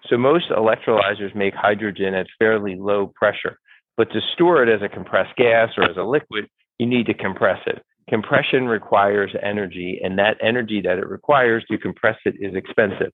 So 0.08 0.18
most 0.18 0.50
electrolyzers 0.50 1.36
make 1.36 1.54
hydrogen 1.56 2.14
at 2.14 2.28
fairly 2.38 2.76
low 2.76 3.12
pressure, 3.16 3.58
but 3.98 4.12
to 4.12 4.20
store 4.34 4.64
it 4.64 4.70
as 4.70 4.82
a 4.84 4.90
compressed 4.90 5.36
gas 5.38 5.70
or 5.78 5.84
as 5.84 5.98
a 5.98 6.04
liquid, 6.04 6.48
you 6.78 6.86
need 6.86 7.08
to 7.08 7.14
compress 7.14 7.60
it. 7.66 7.84
Compression 8.10 8.66
requires 8.68 9.36
energy, 9.44 10.00
and 10.04 10.18
that 10.18 10.38
energy 10.42 10.82
that 10.84 10.98
it 10.98 11.08
requires 11.08 11.64
to 11.70 11.78
compress 11.78 12.18
it 12.26 12.36
is 12.40 12.56
expensive. 12.56 13.12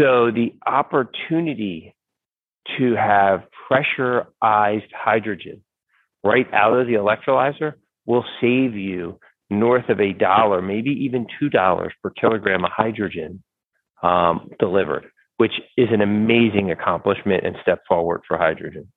So 0.00 0.30
the 0.30 0.54
opportunity 0.66 1.94
to 2.78 2.94
have 2.96 3.42
pressurized 3.68 4.90
hydrogen 4.94 5.62
right 6.24 6.46
out 6.54 6.72
of 6.72 6.86
the 6.86 6.94
electrolyzer 6.94 7.74
will 8.06 8.24
save 8.40 8.74
you 8.74 9.20
north 9.50 9.90
of 9.90 10.00
a 10.00 10.14
dollar, 10.14 10.62
maybe 10.62 10.90
even 10.90 11.26
two 11.38 11.50
dollars 11.50 11.92
per 12.02 12.10
kilogram 12.10 12.64
of 12.64 12.70
hydrogen 12.74 13.42
um, 14.02 14.50
delivered, 14.58 15.04
which 15.36 15.52
is 15.76 15.88
an 15.92 16.00
amazing 16.00 16.70
accomplishment 16.70 17.44
and 17.44 17.56
step 17.60 17.80
forward 17.86 18.22
for 18.26 18.38
hydrogen. 18.38 18.90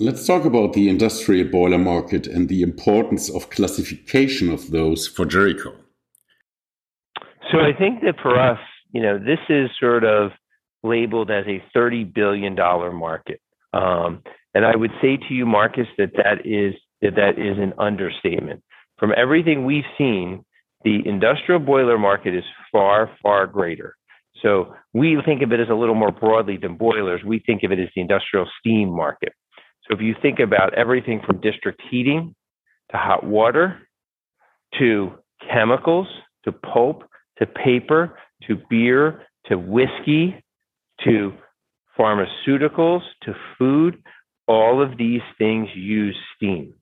Let's 0.00 0.26
talk 0.26 0.44
about 0.44 0.72
the 0.72 0.88
industrial 0.88 1.48
boiler 1.48 1.78
market 1.78 2.26
and 2.26 2.48
the 2.48 2.62
importance 2.62 3.30
of 3.30 3.50
classification 3.50 4.50
of 4.52 4.72
those 4.72 5.06
for 5.06 5.24
Jericho. 5.24 5.72
So 7.52 7.58
I 7.60 7.78
think 7.78 8.00
that 8.00 8.14
for 8.20 8.40
us, 8.40 8.58
you 8.92 9.02
know, 9.02 9.18
this 9.18 9.38
is 9.48 9.70
sort 9.80 10.04
of 10.04 10.30
labeled 10.82 11.30
as 11.30 11.44
a 11.46 11.62
$30 11.76 12.12
billion 12.12 12.54
market. 12.54 13.40
Um, 13.72 14.22
and 14.54 14.64
I 14.66 14.76
would 14.76 14.90
say 15.00 15.16
to 15.16 15.34
you, 15.34 15.46
Marcus, 15.46 15.86
that 15.98 16.12
that 16.16 16.44
is, 16.44 16.74
that 17.00 17.14
that 17.16 17.38
is 17.38 17.58
an 17.58 17.72
understatement. 17.78 18.62
From 18.98 19.12
everything 19.16 19.64
we've 19.64 19.84
seen, 19.96 20.44
the 20.84 21.00
industrial 21.06 21.60
boiler 21.60 21.98
market 21.98 22.34
is 22.34 22.44
far, 22.70 23.10
far 23.22 23.46
greater. 23.46 23.96
So 24.42 24.74
we 24.92 25.16
think 25.24 25.42
of 25.42 25.52
it 25.52 25.60
as 25.60 25.68
a 25.70 25.74
little 25.74 25.94
more 25.94 26.10
broadly 26.10 26.56
than 26.56 26.76
boilers. 26.76 27.22
We 27.24 27.38
think 27.38 27.62
of 27.62 27.72
it 27.72 27.78
as 27.78 27.88
the 27.94 28.00
industrial 28.00 28.46
steam 28.58 28.90
market. 28.90 29.32
So 29.88 29.96
if 29.96 30.02
you 30.02 30.14
think 30.20 30.38
about 30.40 30.74
everything 30.74 31.20
from 31.24 31.40
district 31.40 31.80
heating 31.90 32.34
to 32.90 32.96
hot 32.96 33.24
water 33.24 33.80
to 34.78 35.12
chemicals 35.50 36.08
to 36.44 36.52
pulp 36.52 37.04
to 37.38 37.46
paper 37.46 38.18
to 38.46 38.58
beer 38.70 39.22
to 39.46 39.56
whiskey 39.56 40.42
to 41.04 41.32
pharmaceuticals 41.98 43.02
to 43.22 43.34
food, 43.58 44.02
all 44.46 44.82
of 44.82 44.96
these 44.98 45.20
things 45.38 45.68
use 45.74 46.16
steam. 46.36 46.74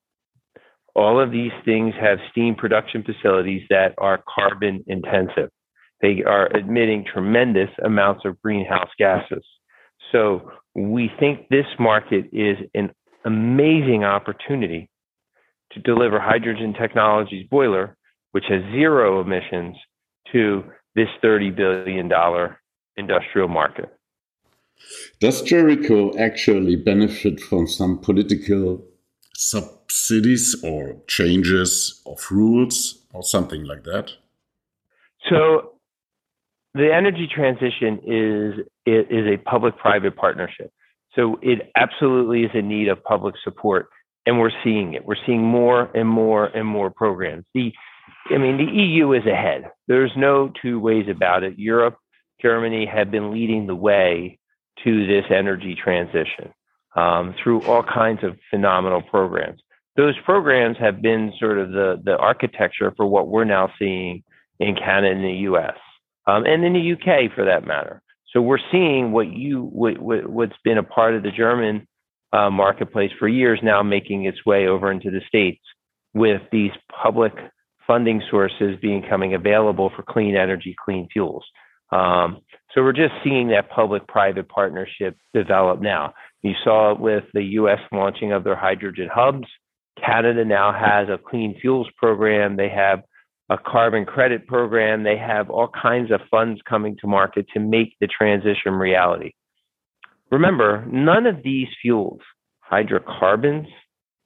All 0.94 1.20
of 1.20 1.30
these 1.30 1.52
things 1.64 1.94
have 2.00 2.18
steam 2.30 2.54
production 2.54 3.04
facilities 3.04 3.62
that 3.70 3.94
are 3.98 4.22
carbon 4.28 4.84
intensive. 4.86 5.50
They 6.00 6.22
are 6.26 6.48
emitting 6.48 7.04
tremendous 7.12 7.70
amounts 7.84 8.24
of 8.24 8.40
greenhouse 8.42 8.90
gases. 8.98 9.44
So 10.12 10.50
we 10.74 11.10
think 11.20 11.48
this 11.48 11.66
market 11.78 12.26
is 12.32 12.56
an 12.74 12.90
amazing 13.24 14.04
opportunity 14.04 14.88
to 15.72 15.80
deliver 15.80 16.18
hydrogen 16.18 16.74
technologies 16.74 17.46
boiler, 17.48 17.96
which 18.32 18.44
has 18.48 18.62
zero 18.72 19.20
emissions, 19.20 19.76
to 20.32 20.64
this 20.94 21.08
$30 21.22 21.54
billion 21.54 22.10
industrial 22.96 23.48
market. 23.48 23.94
Does 25.20 25.42
Jericho 25.42 26.16
actually 26.18 26.76
benefit 26.76 27.40
from 27.40 27.66
some 27.66 27.98
political 27.98 28.82
subsidies 29.34 30.56
or 30.64 30.96
changes 31.06 32.02
of 32.06 32.18
rules 32.30 33.02
or 33.12 33.22
something 33.22 33.64
like 33.64 33.84
that? 33.84 34.12
So, 35.28 35.72
the 36.74 36.94
energy 36.94 37.28
transition 37.32 37.98
is 38.06 38.66
is 38.86 39.26
a 39.26 39.36
public-private 39.38 40.16
partnership. 40.16 40.72
So 41.16 41.38
it 41.42 41.70
absolutely 41.76 42.44
is 42.44 42.50
in 42.54 42.68
need 42.68 42.88
of 42.88 43.02
public 43.02 43.34
support, 43.42 43.88
and 44.26 44.38
we're 44.38 44.52
seeing 44.62 44.94
it. 44.94 45.04
We're 45.04 45.16
seeing 45.26 45.42
more 45.42 45.90
and 45.94 46.08
more 46.08 46.46
and 46.46 46.66
more 46.66 46.90
programs. 46.90 47.44
The, 47.54 47.72
I 48.30 48.38
mean, 48.38 48.56
the 48.56 48.72
EU 48.72 49.12
is 49.12 49.26
ahead. 49.26 49.70
There's 49.88 50.12
no 50.16 50.52
two 50.62 50.78
ways 50.78 51.06
about 51.10 51.42
it. 51.42 51.58
Europe, 51.58 51.96
Germany 52.40 52.86
have 52.86 53.10
been 53.10 53.32
leading 53.32 53.66
the 53.66 53.74
way 53.74 54.38
to 54.84 55.06
this 55.06 55.24
energy 55.30 55.76
transition 55.82 56.52
um, 56.96 57.34
through 57.42 57.62
all 57.62 57.82
kinds 57.82 58.24
of 58.24 58.36
phenomenal 58.50 59.02
programs. 59.02 59.60
Those 59.96 60.14
programs 60.24 60.76
have 60.78 61.02
been 61.02 61.32
sort 61.38 61.58
of 61.58 61.72
the 61.72 62.00
the 62.02 62.16
architecture 62.16 62.92
for 62.96 63.06
what 63.06 63.28
we're 63.28 63.44
now 63.44 63.70
seeing 63.78 64.22
in 64.58 64.74
Canada 64.76 65.14
and 65.14 65.24
the 65.24 65.42
U.S. 65.42 65.76
Um, 66.26 66.44
and 66.46 66.64
in 66.64 66.72
the 66.72 66.92
UK, 66.92 67.34
for 67.34 67.44
that 67.44 67.66
matter. 67.66 68.00
So 68.32 68.40
we're 68.40 68.58
seeing 68.70 69.12
what 69.12 69.32
you 69.32 69.62
what, 69.62 69.98
what 69.98 70.48
has 70.48 70.58
been 70.64 70.78
a 70.78 70.82
part 70.82 71.14
of 71.14 71.22
the 71.22 71.32
German 71.32 71.86
uh, 72.32 72.50
marketplace 72.50 73.10
for 73.18 73.28
years 73.28 73.58
now 73.62 73.82
making 73.82 74.24
its 74.24 74.46
way 74.46 74.68
over 74.68 74.90
into 74.90 75.10
the 75.10 75.20
states 75.26 75.62
with 76.14 76.42
these 76.52 76.70
public 77.02 77.32
funding 77.90 78.22
sources 78.30 78.76
becoming 78.80 79.34
available 79.34 79.90
for 79.96 80.04
clean 80.04 80.36
energy, 80.36 80.76
clean 80.84 81.08
fuels. 81.12 81.44
Um, 81.90 82.38
so 82.72 82.82
we're 82.82 82.92
just 82.92 83.14
seeing 83.24 83.48
that 83.48 83.68
public-private 83.68 84.48
partnership 84.48 85.16
develop 85.34 85.80
now. 85.80 86.14
You 86.42 86.52
saw 86.62 86.92
it 86.92 87.00
with 87.00 87.24
the 87.34 87.42
U.S. 87.42 87.80
launching 87.90 88.30
of 88.30 88.44
their 88.44 88.54
hydrogen 88.54 89.08
hubs. 89.12 89.48
Canada 89.98 90.44
now 90.44 90.72
has 90.72 91.08
a 91.08 91.18
clean 91.18 91.58
fuels 91.60 91.88
program. 91.96 92.56
They 92.56 92.68
have 92.68 93.00
a 93.50 93.58
carbon 93.58 94.04
credit 94.04 94.46
program. 94.46 95.02
They 95.02 95.18
have 95.18 95.50
all 95.50 95.68
kinds 95.68 96.12
of 96.12 96.20
funds 96.30 96.60
coming 96.68 96.96
to 97.00 97.08
market 97.08 97.46
to 97.54 97.58
make 97.60 97.96
the 98.00 98.06
transition 98.06 98.74
reality. 98.74 99.32
Remember, 100.30 100.86
none 100.86 101.26
of 101.26 101.42
these 101.42 101.66
fuels, 101.82 102.20
hydrocarbons, 102.60 103.66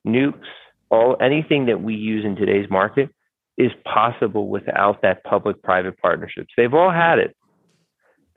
nukes, 0.06 0.34
all 0.90 1.16
anything 1.18 1.64
that 1.64 1.82
we 1.82 1.94
use 1.94 2.26
in 2.26 2.36
today's 2.36 2.68
market 2.68 3.08
is 3.56 3.70
possible 3.84 4.48
without 4.48 5.02
that 5.02 5.22
public-private 5.24 5.98
partnerships. 5.98 6.52
They've 6.56 6.74
all 6.74 6.90
had 6.90 7.18
it. 7.18 7.36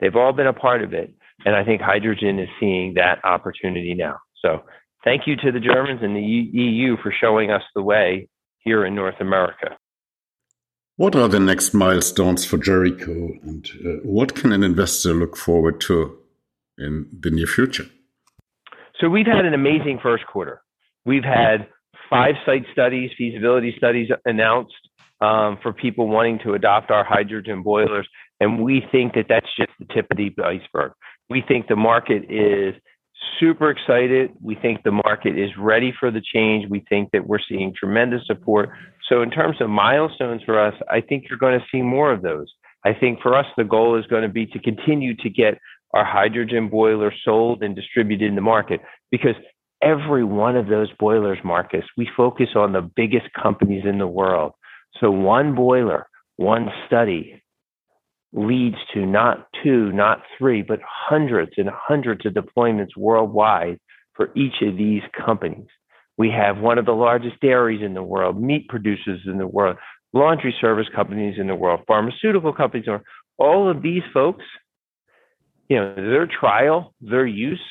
They've 0.00 0.14
all 0.14 0.32
been 0.32 0.46
a 0.46 0.52
part 0.52 0.82
of 0.82 0.92
it. 0.92 1.12
And 1.44 1.54
I 1.54 1.64
think 1.64 1.80
hydrogen 1.80 2.38
is 2.38 2.48
seeing 2.60 2.94
that 2.94 3.24
opportunity 3.24 3.94
now. 3.94 4.16
So 4.42 4.62
thank 5.04 5.22
you 5.26 5.36
to 5.36 5.52
the 5.52 5.60
Germans 5.60 6.00
and 6.02 6.16
the 6.16 6.20
EU 6.20 6.96
for 7.02 7.12
showing 7.12 7.50
us 7.50 7.62
the 7.74 7.82
way 7.82 8.28
here 8.60 8.84
in 8.84 8.94
North 8.94 9.20
America. 9.20 9.76
What 10.96 11.14
are 11.14 11.28
the 11.28 11.38
next 11.38 11.74
milestones 11.74 12.44
for 12.44 12.58
Jericho, 12.58 13.30
and 13.44 13.64
uh, 13.86 13.88
what 14.02 14.34
can 14.34 14.50
an 14.52 14.64
investor 14.64 15.14
look 15.14 15.36
forward 15.36 15.80
to 15.82 16.18
in 16.76 17.06
the 17.20 17.30
near 17.30 17.46
future? 17.46 17.86
So, 19.00 19.08
we've 19.08 19.26
had 19.26 19.44
an 19.44 19.54
amazing 19.54 20.00
first 20.02 20.26
quarter. 20.26 20.60
We've 21.06 21.22
had 21.22 21.68
five 22.10 22.34
site 22.44 22.64
studies, 22.72 23.12
feasibility 23.16 23.74
studies 23.78 24.08
announced 24.24 24.87
um, 25.20 25.58
for 25.62 25.72
people 25.72 26.08
wanting 26.08 26.38
to 26.44 26.54
adopt 26.54 26.90
our 26.90 27.04
hydrogen 27.04 27.62
boilers. 27.62 28.08
And 28.40 28.62
we 28.62 28.84
think 28.92 29.14
that 29.14 29.26
that's 29.28 29.48
just 29.56 29.70
the 29.78 29.86
tip 29.92 30.06
of 30.10 30.16
the 30.16 30.32
iceberg. 30.44 30.92
We 31.28 31.42
think 31.46 31.66
the 31.66 31.76
market 31.76 32.30
is 32.30 32.74
super 33.40 33.70
excited. 33.70 34.30
We 34.40 34.54
think 34.54 34.82
the 34.82 34.92
market 34.92 35.38
is 35.38 35.50
ready 35.58 35.92
for 35.98 36.10
the 36.10 36.22
change. 36.22 36.68
We 36.70 36.84
think 36.88 37.10
that 37.12 37.26
we're 37.26 37.40
seeing 37.48 37.74
tremendous 37.74 38.22
support. 38.26 38.70
So, 39.08 39.22
in 39.22 39.30
terms 39.30 39.56
of 39.60 39.70
milestones 39.70 40.42
for 40.44 40.58
us, 40.58 40.74
I 40.90 41.00
think 41.00 41.24
you're 41.28 41.38
going 41.38 41.58
to 41.58 41.66
see 41.72 41.82
more 41.82 42.12
of 42.12 42.22
those. 42.22 42.46
I 42.84 42.94
think 42.94 43.20
for 43.20 43.36
us, 43.36 43.46
the 43.56 43.64
goal 43.64 43.98
is 43.98 44.06
going 44.06 44.22
to 44.22 44.28
be 44.28 44.46
to 44.46 44.58
continue 44.58 45.16
to 45.16 45.28
get 45.28 45.58
our 45.94 46.04
hydrogen 46.04 46.68
boiler 46.68 47.12
sold 47.24 47.62
and 47.62 47.74
distributed 47.74 48.28
in 48.28 48.34
the 48.34 48.40
market 48.40 48.80
because 49.10 49.34
every 49.82 50.24
one 50.24 50.56
of 50.56 50.68
those 50.68 50.88
boilers, 50.98 51.38
Marcus, 51.44 51.84
we 51.96 52.08
focus 52.16 52.48
on 52.54 52.72
the 52.72 52.82
biggest 52.82 53.26
companies 53.40 53.84
in 53.86 53.98
the 53.98 54.06
world. 54.06 54.52
So, 55.00 55.10
one 55.10 55.54
boiler, 55.54 56.08
one 56.36 56.68
study, 56.86 57.42
leads 58.32 58.76
to 58.94 59.06
not 59.06 59.46
two, 59.62 59.92
not 59.92 60.22
three, 60.36 60.62
but 60.62 60.80
hundreds 60.84 61.52
and 61.56 61.68
hundreds 61.72 62.26
of 62.26 62.34
deployments 62.34 62.96
worldwide 62.96 63.78
for 64.14 64.30
each 64.36 64.62
of 64.62 64.76
these 64.76 65.02
companies. 65.24 65.68
We 66.16 66.30
have 66.30 66.58
one 66.58 66.78
of 66.78 66.86
the 66.86 66.92
largest 66.92 67.40
dairies 67.40 67.82
in 67.82 67.94
the 67.94 68.02
world, 68.02 68.42
meat 68.42 68.68
producers 68.68 69.20
in 69.26 69.38
the 69.38 69.46
world, 69.46 69.76
laundry 70.12 70.54
service 70.60 70.88
companies 70.94 71.36
in 71.38 71.46
the 71.46 71.54
world, 71.54 71.80
pharmaceutical 71.86 72.52
companies, 72.52 72.86
all 73.38 73.70
of 73.70 73.82
these 73.82 74.02
folks, 74.12 74.44
you 75.68 75.76
know, 75.76 75.94
their 75.94 76.26
trial, 76.26 76.94
their 77.00 77.26
use 77.26 77.62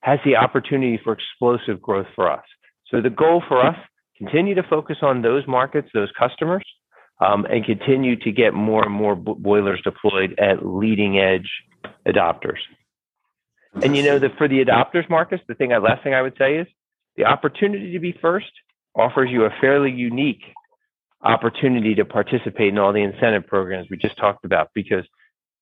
has 0.00 0.18
the 0.24 0.36
opportunity 0.36 0.98
for 1.02 1.12
explosive 1.12 1.80
growth 1.80 2.06
for 2.14 2.30
us. 2.30 2.44
So 2.88 3.00
the 3.00 3.10
goal 3.10 3.42
for 3.46 3.64
us, 3.64 3.76
continue 4.18 4.54
to 4.54 4.62
focus 4.62 4.98
on 5.02 5.22
those 5.22 5.46
markets, 5.46 5.88
those 5.92 6.10
customers, 6.18 6.64
um, 7.20 7.46
and 7.46 7.64
continue 7.64 8.16
to 8.16 8.30
get 8.30 8.54
more 8.54 8.84
and 8.84 8.92
more 8.92 9.14
boilers 9.14 9.80
deployed 9.82 10.34
at 10.38 10.66
leading 10.66 11.18
edge 11.18 11.50
adopters. 12.06 12.58
And 13.82 13.96
you 13.96 14.02
know 14.02 14.18
that 14.18 14.36
for 14.38 14.48
the 14.48 14.64
adopters, 14.64 15.08
Marcus, 15.10 15.40
the 15.48 15.54
thing, 15.54 15.70
last 15.70 16.02
thing 16.02 16.14
I 16.14 16.22
would 16.22 16.36
say 16.38 16.56
is 16.56 16.66
the 17.16 17.24
opportunity 17.24 17.92
to 17.92 17.98
be 17.98 18.12
first 18.20 18.50
offers 18.94 19.30
you 19.30 19.44
a 19.44 19.50
fairly 19.60 19.90
unique 19.90 20.42
opportunity 21.22 21.94
to 21.94 22.04
participate 22.04 22.68
in 22.68 22.78
all 22.78 22.92
the 22.92 23.02
incentive 23.02 23.46
programs 23.46 23.88
we 23.90 23.96
just 23.96 24.16
talked 24.16 24.44
about. 24.44 24.70
Because 24.74 25.04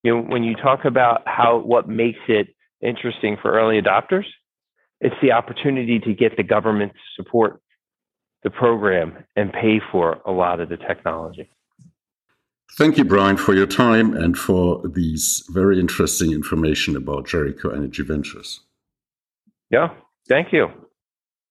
you 0.03 0.15
know, 0.15 0.23
when 0.23 0.45
you 0.45 0.55
talk 0.55 0.85
about 0.85 1.23
how 1.27 1.59
what 1.59 1.89
makes 1.89 2.21
it 2.29 2.55
interesting 2.81 3.37
for 3.41 3.53
early 3.53 3.81
adopters, 3.81 4.27
it's 5.01 5.17
the 5.21 5.33
opportunity 5.33 5.99
to 5.99 6.15
get 6.15 6.37
the 6.37 6.43
government 6.43 6.93
support 7.17 7.61
the 8.45 8.51
program 8.51 9.25
and 9.35 9.53
pay 9.53 9.81
for 9.91 10.21
a 10.25 10.31
lot 10.31 10.61
of 10.61 10.69
the 10.69 10.77
technology. 10.77 11.51
Thank 12.77 12.99
you, 12.99 13.05
Brian, 13.05 13.37
for 13.37 13.55
your 13.55 13.67
time 13.67 14.15
and 14.17 14.37
for 14.37 14.83
these 14.87 15.45
very 15.49 15.81
interesting 15.81 16.33
information 16.33 16.97
about 16.97 17.27
Jericho 17.27 17.71
Energy 17.71 18.03
Ventures. 18.03 18.61
Yeah, 19.71 19.91
thank 20.29 20.53
you. 20.53 20.69